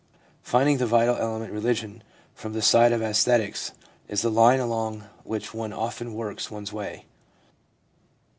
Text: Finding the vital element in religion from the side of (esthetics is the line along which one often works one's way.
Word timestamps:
Finding 0.41 0.79
the 0.79 0.87
vital 0.87 1.15
element 1.15 1.49
in 1.51 1.55
religion 1.55 2.01
from 2.33 2.53
the 2.53 2.63
side 2.63 2.91
of 2.91 3.03
(esthetics 3.03 3.71
is 4.07 4.23
the 4.23 4.31
line 4.31 4.59
along 4.59 5.01
which 5.23 5.53
one 5.53 5.71
often 5.71 6.15
works 6.15 6.49
one's 6.49 6.73
way. 6.73 7.05